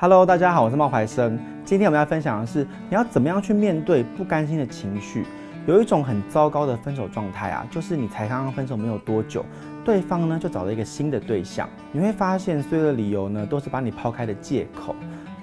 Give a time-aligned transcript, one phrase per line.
[0.00, 1.36] Hello，大家好，我是冒牌生。
[1.64, 5.26] 今天我们要分享的是，你要怎么样去面对不甘心的情绪。
[5.66, 9.44] 有一种很糟糕的分手状态啊，就是你才刚刚分手没有多久，
[9.84, 11.68] 对方呢就找了一个新的对象。
[11.90, 14.94] 你会发现，所有的理由呢都是把你抛开的借口。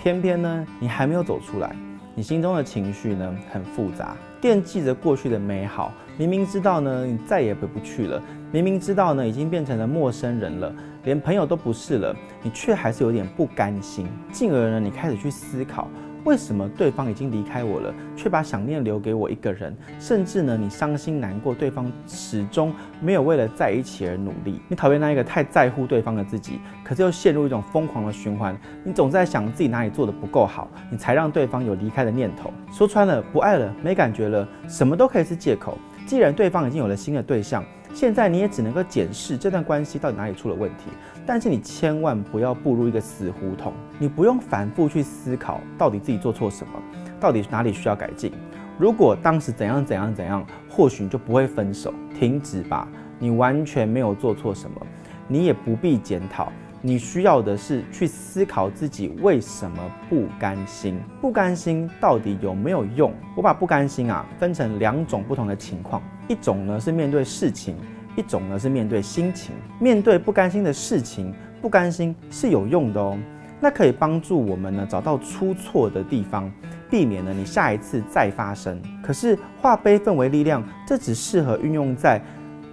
[0.02, 1.76] 偏偏呢，你还没有走出来，
[2.16, 5.92] 你心中的情绪呢很复杂，惦记着过去的美好。
[6.18, 8.24] 明明知道呢，你再也回不去了。
[8.54, 10.74] 明明知道呢，已经变成了陌生人了，
[11.06, 14.08] 连朋友都不是了，你却还是有点不甘心。
[14.32, 15.88] 进而呢，你开始去思考，
[16.24, 19.76] 为什么对方已经离开我了，却把想念留给我一个人？
[19.99, 24.60] 甚至呢，你伤心难过，对方始终没有为了在一起而努力。
[24.68, 28.58] 你讨厌那一个太在乎对方的自己，可是又陷入一种疯狂的循环。
[28.84, 32.52] 你总在想自己哪里做得不够好，你才让对方有离开的念头。
[32.72, 35.77] 说穿了，不爱了，没感觉了，什么都可以是借口。
[36.08, 37.63] 既然对方已经有了新的对象，
[37.95, 40.90] 现在你也只能够检视这段关系到底哪里出了问题。
[41.26, 46.73] 但是你千万不要步入一个死胡同，你不用反复去思考到底自己做错什么，
[47.21, 48.34] 到底哪里需要改进。
[48.77, 51.93] 如果当时怎样怎样怎样，或许你就不会分手。
[52.20, 52.85] 停止吧，
[53.18, 54.85] 你完全没有做错什么，
[55.29, 56.51] 你也不必检讨。
[56.82, 59.77] 你需要的是去思考自己为什么
[60.10, 63.12] 不甘心，不甘心到底有没有用？
[63.38, 67.75] 我把不甘心啊分成两种不同的情况，一种呢是面对事情，
[68.16, 69.53] 一种呢是面对心情。
[69.79, 73.17] 面对不甘心的事情，不甘心是有用的哦，
[73.59, 76.51] 那可以帮助我们呢找到出错的地方，
[76.90, 78.81] 避免呢你下一次再发生。
[79.03, 82.22] 可是化悲愤为力量，这只适合运用在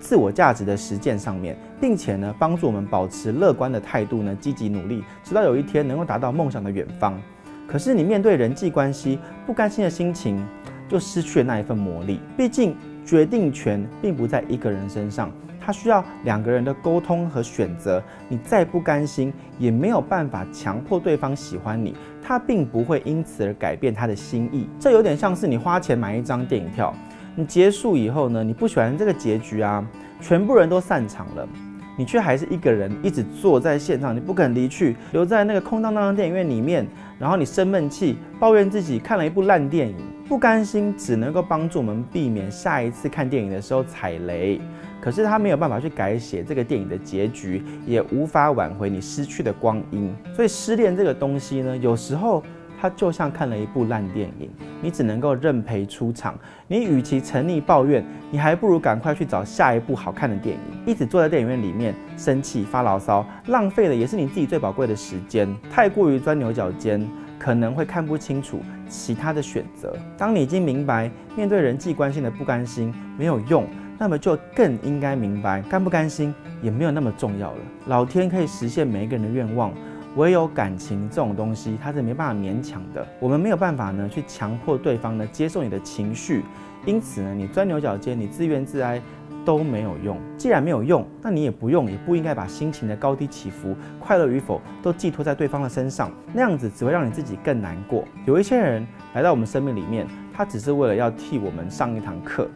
[0.01, 7.21] 自我价值的实践上面，并且呢，帮助我们保持乐观的态度呢，积极努力，直到有一天能够达到梦想的远方。
[7.69, 10.45] 可是你面对人际关系不甘心的心情，
[10.89, 12.21] 就失去了那一份魔力。
[12.37, 18.03] 毕竟决定权并不在一个人身上，它需要两个人的沟通和选择。
[18.29, 24.69] 你再不甘心，也没有办法强迫对方喜欢你，他并不会因此而改变他的心意。
[24.79, 26.95] 这有点像是你花钱买一张电影票。
[27.35, 29.85] 你结束以后呢，你不喜欢这个结局啊，
[30.21, 31.49] 全部人都散场了，
[31.97, 36.87] 你却还是一个人一直坐在现场，你不肯离去，留在那个空荡荡的电影院里面，
[37.19, 39.97] 然后你生闷气，抱怨自己看了一部烂电影，
[40.33, 44.59] 不甘心只能够帮助我们避免下一次看电影的时候踩雷，
[44.99, 52.43] 可是他没有办法去改写这个电影的结局，也无法挽回你失去的光阴，所以失恋这个东西呢，有时候。
[52.81, 54.51] 它就像看了一部烂电影，
[54.81, 56.35] 你只能够认赔出场。
[56.67, 60.61] 你与其沉溺抱怨，你还不如赶快去找下一部好看的电影。
[60.85, 65.49] 一直坐在电影院里面生气发牢骚，浪费的也是你自己最宝贵的时间。
[65.71, 68.59] 太过于钻牛角尖，可能会看不清楚
[68.93, 69.97] 其他的选择。
[70.19, 73.67] 当你已经明白面对人际关系的不甘心没有用，
[73.99, 77.59] 那么就更应该明白甘不甘心也没有那么重要了。
[77.87, 79.73] 老天可以实现每一个人的愿望。
[80.17, 83.07] 唯有感情这种东西，它是没办法勉强的。
[83.19, 86.43] 我们没有办法呢，去强迫对方呢接受你的情绪。
[86.85, 89.01] 因此呢，你钻牛角尖，你自怨自哀
[89.45, 90.19] 都没有用。
[90.37, 96.11] 既然没有用，那你也不用，也不应该把心情的高低起伏、快乐与否都寄托在对方的身上。
[96.33, 98.05] 那样子只会让你自己更难过。
[98.27, 102.49] 有一些人来到我们生命里面，他只是为了要替我们上一堂课，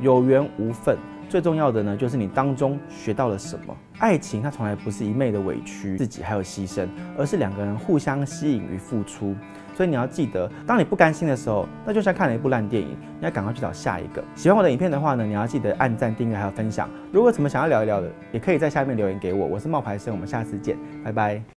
[0.00, 0.96] 有缘无份。
[1.34, 3.76] 最重要的呢，就是你当中学到了什么。
[3.98, 6.86] 爱情它从来不是一昧的委屈自己还有牺牲，
[7.18, 9.34] 而是两个人互相吸引与付出。
[9.74, 14.22] 所以你要记得，当你不甘心的时候，那就像看了一部烂电影，你要赶快去找下一个。
[14.36, 16.88] 喜欢我的影片的话呢，你要记得按赞、订阅还有分享。
[17.10, 19.44] 如果有什么想要聊一聊的，也可以在下面留言给我。
[19.44, 21.53] 我是冒牌生，我们下次见，拜拜。